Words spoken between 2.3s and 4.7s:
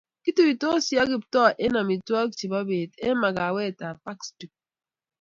chebo beet eng makawetab Park Street